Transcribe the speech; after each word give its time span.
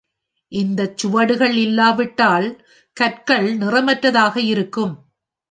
இந்தச் 0.51 0.97
சுவடுகள் 0.97 1.55
இல்லாவிட்டால், 1.55 2.47
கற்கள் 2.97 3.57
நிறமற்றதாக 3.57 4.35
இருக்கும். 4.45 4.93